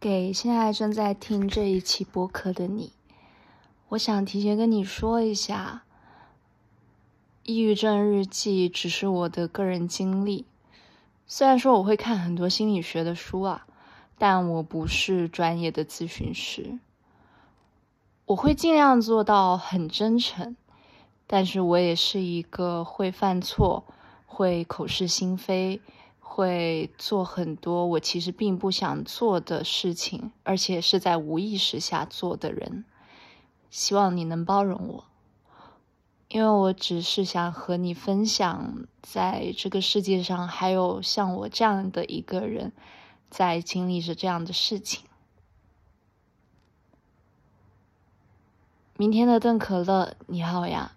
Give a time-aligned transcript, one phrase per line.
[0.00, 2.92] 给现在正在听这一期播客的你，
[3.88, 5.82] 我想提前跟你说一下，
[7.42, 10.46] 抑郁症日记只是我的个人经历。
[11.26, 13.66] 虽然说我会看很多心理学的书啊，
[14.16, 16.78] 但我不是专业的咨询师。
[18.26, 20.56] 我会尽量做到很真诚，
[21.26, 23.82] 但是我也是一个会犯错、
[24.26, 25.80] 会口是心非。
[26.30, 32.84] 会做很多我其实并不想做的事情，而且是在无意识下做的人。
[33.70, 35.04] 希望你能包容我，
[36.28, 42.72] 因为我只是想和你分享，在这个世界上还有像我这样的一个人，
[43.30, 45.04] 在经历着这样的事情。
[48.96, 50.92] 明天的邓可乐，你好呀，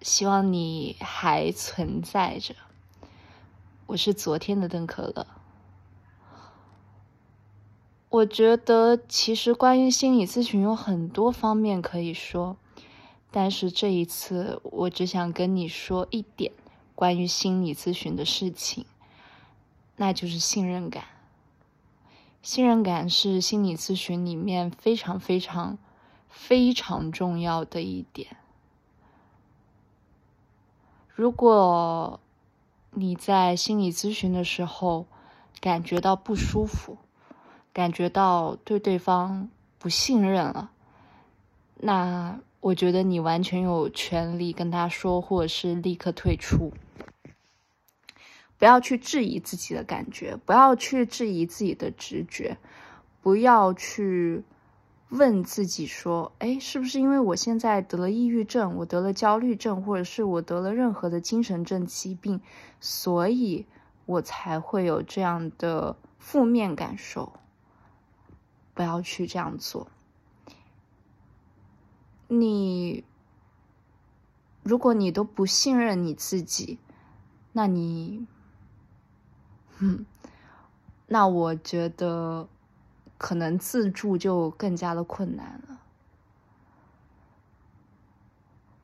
[0.00, 2.54] 希望你还存在着。
[3.88, 5.26] 我是昨天的邓可乐。
[8.10, 12.58] 我觉得其实关于心理咨询有很多方面可以说，
[13.30, 16.52] 但是这一次我只想跟你说一点
[16.94, 18.84] 关于心理咨询的事情，
[19.96, 21.04] 那就是信任感。
[22.42, 25.78] 信任感是心理咨询里面非常非常
[26.28, 28.36] 非常重要的一点。
[31.14, 32.20] 如果
[33.00, 35.06] 你在心理咨询的时候，
[35.60, 36.98] 感觉到不舒服，
[37.72, 40.70] 感觉到对对方不信任了，
[41.76, 46.72] 那我觉得你完全有权利跟他说，或者是立刻退出。
[48.58, 52.58] 不要去质疑自己的感觉，不要去质疑自己的直觉，
[53.22, 54.42] 不要去。
[55.10, 62.42] 问自己说：“哎，是不是因为我现在得了抑郁症，我得了焦虑症，或者是我得了任何的精神症疾病，
[62.78, 63.66] 所以
[64.04, 67.32] 我才会有这样的负面感受？”
[68.74, 69.88] 不要去这样做。
[72.28, 73.02] 你，
[74.62, 76.78] 如果你都不信任你自己，
[77.52, 78.26] 那你，
[79.78, 80.04] 嗯，
[81.06, 82.46] 那我觉得。
[83.18, 85.80] 可能自助就更加的困难了。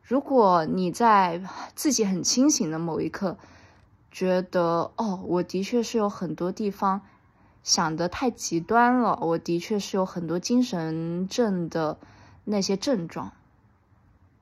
[0.02, 1.42] 如果你在
[1.74, 3.38] 自己很清醒的某一刻，
[4.10, 7.00] 觉得哦，我的确是有很多地方
[7.62, 11.96] 想的太极端了，我的确是有很多精神症的
[12.44, 13.32] 那些症状，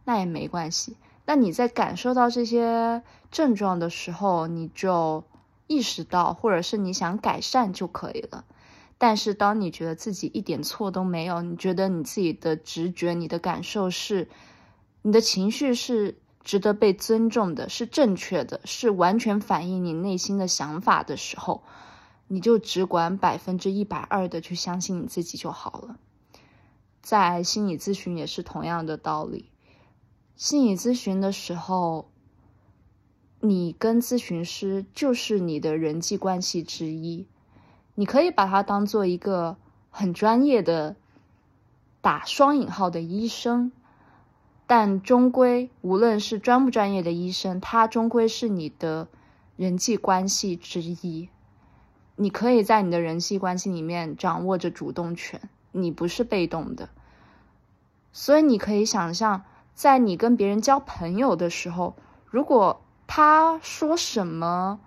[0.04, 0.96] 那也没关系。
[1.24, 5.22] 那你在感受到这些症状的时候，你就
[5.68, 8.44] 意识到，或者是你想改善就可以了。
[9.04, 14.28] 但是，当你觉得自己一点错都没有，你觉得你自己的直觉、你的感受是，
[15.02, 21.64] 你的情绪是值得被尊重的，是正确的，是完全反映你内心的想法的时候，
[22.28, 25.96] 你就只管百分之一百二的去相信你自己就好了。
[27.00, 29.46] 在心理咨询也是同样的道理，
[30.36, 32.08] 心理咨询的时候，
[33.40, 37.26] 你跟咨询师就是你的人际关系之一。
[37.94, 39.56] 你可以把它当做一个
[39.90, 40.96] 很专业的
[42.00, 43.70] 打双引号的医生，
[44.66, 49.08] 但终归无论是专不专业的医生，他终归是你的
[49.56, 51.28] 人际关系之一。
[52.16, 55.40] 你可以在你的人际关系里面掌握着主动权，
[55.72, 56.88] 你不是被动的。
[58.12, 61.94] 所以你可以想象，在你跟别人交朋友的时候，
[62.26, 64.80] 如果他说什么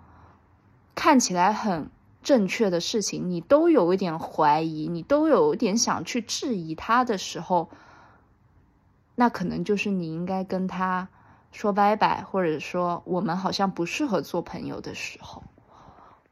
[0.96, 1.88] 看起来很。
[2.26, 7.70] 正确的事情，你都有一点怀疑，你都有一点想去质疑他的时候，
[9.14, 11.08] 那可能就是你应该跟他
[11.52, 15.44] 说拜拜，或者说我们好像不适合做朋友的时候。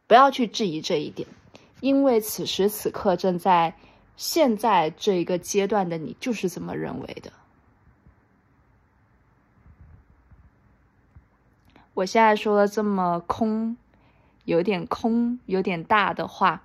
[0.09, 1.29] 不要去质疑这一点，
[1.79, 3.77] 因为此时此刻正在
[4.17, 7.33] 现在这一个阶段的你就是这么认为的。
[11.95, 13.77] 我现在说的这么空。
[14.45, 16.63] 有点空、有点大的话，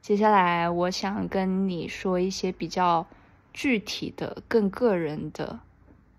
[0.00, 3.06] 接下来我想跟你说一些比较
[3.52, 5.60] 具体的、更个人的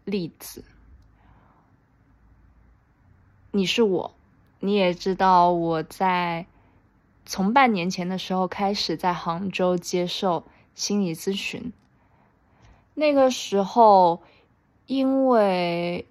[0.04, 0.63] 例子。
[3.52, 4.16] 你是我，
[4.60, 6.46] 你也知道我在
[7.25, 10.44] 从半年前的时候开始在杭州接受
[10.75, 11.72] 心理咨询。
[12.96, 14.22] 那个时候，
[14.88, 16.08] 因为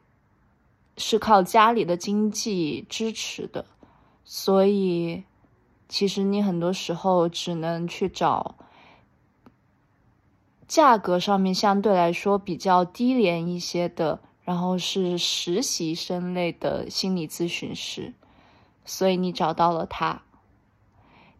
[0.97, 3.65] 是靠家里的经济支持的。
[4.31, 5.25] 所以，
[5.89, 8.57] 其实你很多时候只能去找
[10.67, 18.13] 价格上面相对来说比较低廉一些的，然后是实习生类的心理咨询师。
[18.85, 20.21] 所以你找到了他，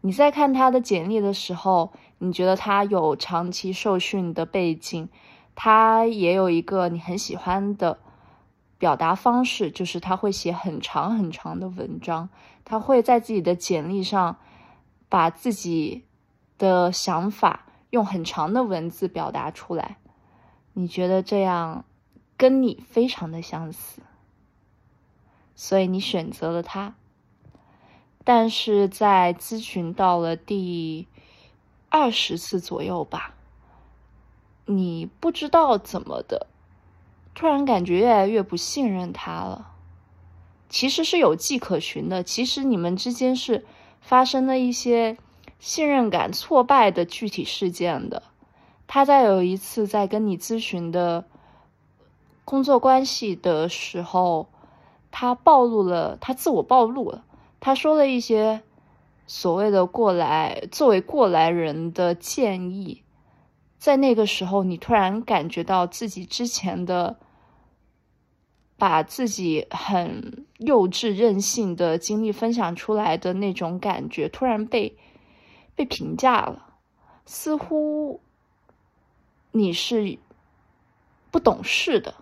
[0.01, 5.11] 你在看他的简历的时候，你觉得他有长期受训的背景，
[5.55, 7.99] 他也有一个你很喜欢的
[8.79, 12.29] 表达方式，就是他会写很长很长的文章，
[12.65, 14.39] 他会在自己的简历上
[15.09, 16.05] 把自己
[16.57, 19.97] 的想法用很长的文字表达出来。
[20.75, 21.85] 你觉得这样
[22.37, 24.01] 跟你非常的相似，
[25.57, 26.95] 所以你选择了他。
[28.23, 31.09] 但是在咨询到了第
[31.89, 33.35] 二十次左右吧，
[34.67, 36.47] 你不知道怎么的，
[37.39, 39.71] 突然感觉越来越不信任他了。
[40.69, 43.65] 其实是有迹可循的，其实你们之间是
[44.01, 45.17] 发生了一些
[45.61, 48.25] 信任感挫败的具体事件的。
[48.89, 51.27] 他在有一次在跟你咨询的
[52.45, 54.49] 工作关系的时候，
[55.13, 57.25] 他暴露了，他自我暴露了。
[57.61, 58.63] 他说了一些
[59.29, 63.05] 所谓的过来作为过来人的建议，
[63.79, 67.17] 在那个时候，你突然感觉到自己之前的
[68.79, 74.97] 把自己很幼稚任性的经历分享出来的那种感觉，突然被
[75.75, 76.77] 被评价了，
[77.27, 78.21] 似乎
[79.51, 80.19] 你是
[81.31, 82.15] 不懂事的，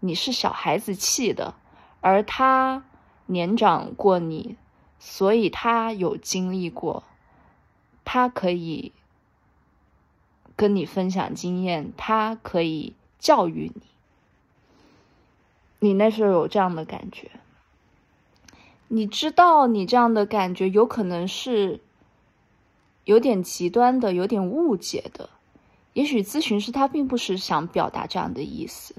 [0.00, 1.54] 你是小孩子气的，
[2.00, 2.84] 而他
[3.26, 4.56] 年长过你。
[5.06, 7.04] 所以他有经历过，
[8.06, 8.92] 他可以
[10.56, 13.82] 跟你分享经验，他可以教育你。
[15.84, 17.30] 你那时候有这样的感觉，
[18.88, 21.78] 你知道你这样的感觉有可能是
[23.04, 25.28] 有点极端的，有点误解的。
[25.92, 28.94] 也许咨询师他并不是想表达这样的意思，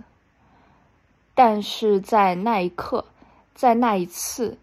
[1.34, 3.06] 但是在那一刻，
[3.56, 4.60] 在那一次。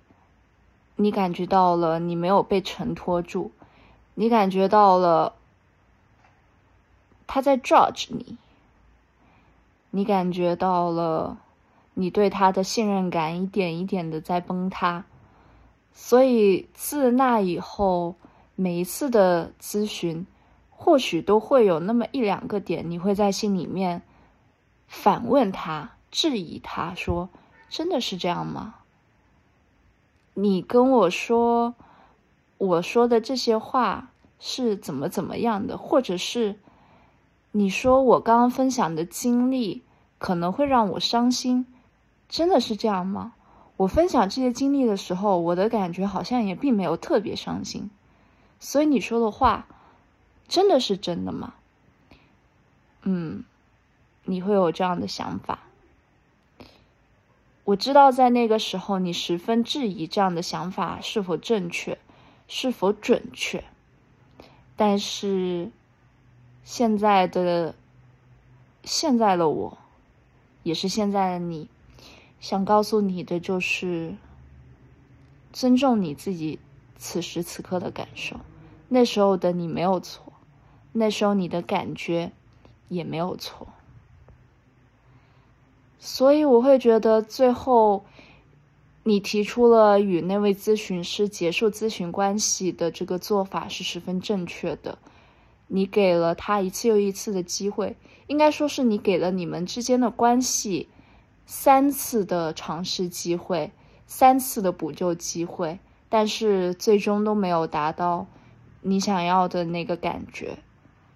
[0.95, 3.51] 你感觉到了，你没有被承托住，
[4.15, 5.35] 你感觉到了
[7.27, 8.37] 他在 judge 你，
[9.91, 11.39] 你感觉到了
[11.95, 15.05] 你对他的信任感一点一点的在崩塌，
[15.93, 18.15] 所以自那以后，
[18.57, 20.27] 每一次的咨询，
[20.71, 24.03] 或许都会有那么一两个点，你会在心里面
[24.87, 27.29] 反问他，质疑他说
[27.69, 28.77] ：“真的是这样吗？”
[30.35, 31.75] 你跟我说，
[32.57, 34.11] 我说的这些话
[34.41, 36.59] 是怎么怎么样的，或者是
[37.51, 39.83] 你说我刚刚分享的经历
[40.19, 41.67] 可能会让我伤心，
[42.33, 43.35] 真的是这样吗？
[43.77, 47.91] 我分享这些经历的时候，我的感觉好像也并没有特别伤心，
[48.59, 49.67] 所以你说的话
[50.49, 51.53] 真的是真的吗？
[53.03, 53.45] 嗯，
[54.25, 55.59] 你会有这样的想法。
[57.65, 61.99] 我知道，在那个时候，你十分质疑这样的想法是否正确，
[62.49, 63.63] 是否准确。
[64.75, 65.71] 但是，
[66.65, 67.75] 现在的
[68.85, 69.77] 现在的我，
[70.63, 71.69] 也是现在的你，
[72.43, 74.17] 想告诉你的就是：
[75.53, 76.59] 尊重你自己
[76.97, 78.41] 此时此刻的感受。
[78.89, 80.33] 那时候的你没有错，
[80.91, 82.33] 那时候你的感觉
[82.89, 83.69] 也没有错。
[86.01, 88.05] 所以我会觉得，最后
[89.05, 94.99] 你提出了与那位咨询师结束咨询关系的这个做法是十分正确的。
[95.69, 97.97] 你给了他一次又一次的机会，
[98.27, 100.89] 应该说是你给了你们之间的关系
[101.55, 103.73] 三次的尝试机会，
[104.07, 105.79] 三次的补救机会，
[106.09, 108.27] 但是最终都没有达到
[108.81, 110.61] 你想要的那个感觉。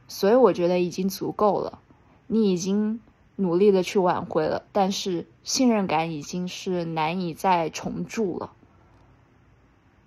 [0.09, 1.78] 所以我觉得已经足够了，
[2.26, 3.00] 你已经。
[3.38, 8.55] 努力的去挽回了，但是信任感已经是难以再重铸了，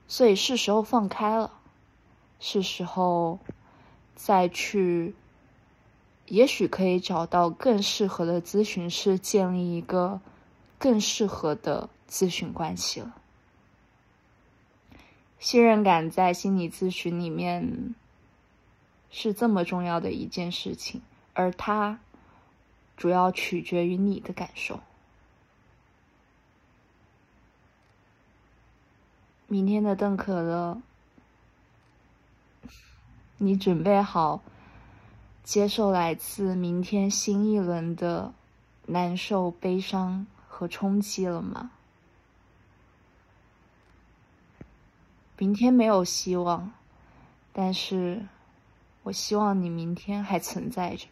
[0.07, 1.51] 所以是时候放开了，
[2.39, 3.38] 是时候
[4.15, 5.13] 再去，
[6.29, 10.21] 也许可以找到更适合的咨询师，建立一个
[10.77, 13.13] 更适合的咨询关系了。
[15.39, 17.93] 信任感在心理咨询里面
[19.12, 21.01] 是这么重要的一件事情，
[21.33, 22.00] 而它。
[22.98, 24.81] 主要取决于你的感受。
[29.48, 30.81] 明天的邓可乐，
[33.38, 34.41] 你准备好
[35.50, 38.36] 接受来自明天新一轮的
[38.86, 41.72] 难受、悲伤和冲击了吗？
[45.39, 46.72] 明天没有希望，
[47.51, 48.27] 但是
[49.01, 51.08] 我希望你明天还存在着。